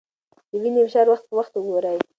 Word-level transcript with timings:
د 0.49 0.53
وینې 0.61 0.81
فشار 0.87 1.07
وخت 1.09 1.25
په 1.27 1.33
وخت 1.39 1.53
وګورئ. 1.55 1.97